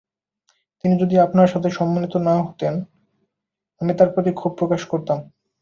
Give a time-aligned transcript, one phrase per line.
[0.79, 5.17] তিনি যদি আপনার কাছে সম্মানিত না হতেন তাহলে আমি তাঁর প্রতি ক্ষোভ প্রকাশ করতাম।